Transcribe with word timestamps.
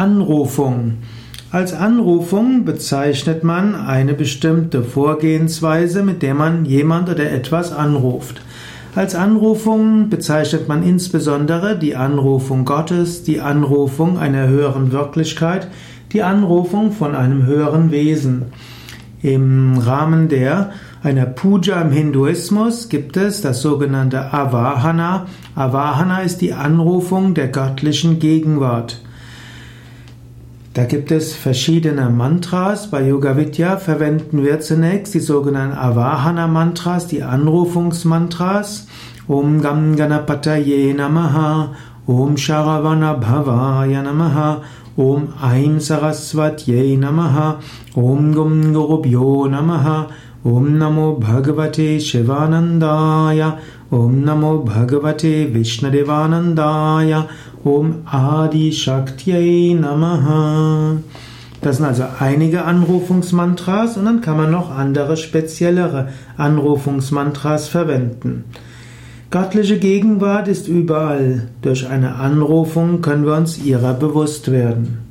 Anrufung. 0.00 0.94
Als 1.50 1.74
Anrufung 1.74 2.64
bezeichnet 2.64 3.44
man 3.44 3.74
eine 3.74 4.14
bestimmte 4.14 4.82
Vorgehensweise, 4.82 6.02
mit 6.02 6.22
der 6.22 6.32
man 6.32 6.64
jemand 6.64 7.10
oder 7.10 7.30
etwas 7.30 7.70
anruft. 7.70 8.40
Als 8.94 9.14
Anrufung 9.14 10.08
bezeichnet 10.08 10.68
man 10.68 10.82
insbesondere 10.82 11.78
die 11.78 11.96
Anrufung 11.96 12.64
Gottes, 12.64 13.24
die 13.24 13.42
Anrufung 13.42 14.18
einer 14.18 14.48
höheren 14.48 14.90
Wirklichkeit, 14.90 15.68
die 16.14 16.22
Anrufung 16.22 16.92
von 16.92 17.14
einem 17.14 17.44
höheren 17.44 17.90
Wesen. 17.90 18.44
Im 19.20 19.76
Rahmen 19.76 20.30
der 20.30 20.70
einer 21.02 21.26
Puja 21.26 21.78
im 21.78 21.92
Hinduismus 21.92 22.88
gibt 22.88 23.18
es 23.18 23.42
das 23.42 23.60
sogenannte 23.60 24.32
Avahana. 24.32 25.26
Avahana 25.54 26.20
ist 26.20 26.40
die 26.40 26.54
Anrufung 26.54 27.34
der 27.34 27.48
göttlichen 27.48 28.18
Gegenwart. 28.18 29.02
Da 30.72 30.84
gibt 30.84 31.10
es 31.10 31.34
verschiedene 31.34 32.10
Mantras. 32.10 32.90
Bei 32.92 33.04
Yoga 33.04 33.36
Vidya 33.36 33.76
verwenden 33.76 34.44
wir 34.44 34.60
zunächst 34.60 35.14
die 35.14 35.18
sogenannten 35.18 35.76
Avahana 35.76 36.46
Mantras, 36.46 37.08
die 37.08 37.24
Anrufungsmantras. 37.24 38.86
Om 39.26 39.62
Gam 39.62 39.96
Ganapataye 39.96 40.94
Namaha, 40.94 41.74
Om 42.06 42.36
Sharavana 42.36 43.14
Bhavaya 43.14 44.00
Namaha, 44.00 44.62
Om 44.96 45.30
Aim 45.42 45.80
Saraswatye 45.80 46.96
Namaha, 46.96 47.58
Om 47.96 48.32
Gum 48.32 48.72
Gurubhyo 48.72 49.48
Namaha, 49.48 50.06
Om 50.44 50.78
Namo 50.78 51.18
Bhagavate 51.18 52.00
Shivanandaya, 52.00 53.58
Om 53.90 54.22
Namo 54.24 54.64
Bhagavate 54.64 55.52
Vishnadevanandaya, 55.52 57.28
Om 57.62 58.02
Adi 58.06 58.72
Shaktyai 58.72 59.76
Namaha. 59.78 60.96
Das 61.60 61.76
sind 61.76 61.86
also 61.86 62.04
einige 62.18 62.64
Anrufungsmantras 62.64 63.98
und 63.98 64.06
dann 64.06 64.22
kann 64.22 64.38
man 64.38 64.50
noch 64.50 64.70
andere 64.70 65.18
speziellere 65.18 66.08
Anrufungsmantras 66.38 67.68
verwenden. 67.68 68.44
Göttliche 69.30 69.78
Gegenwart 69.78 70.48
ist 70.48 70.68
überall. 70.68 71.48
Durch 71.60 71.86
eine 71.86 72.14
Anrufung 72.14 73.02
können 73.02 73.26
wir 73.26 73.36
uns 73.36 73.58
ihrer 73.62 73.92
bewusst 73.92 74.50
werden. 74.50 75.09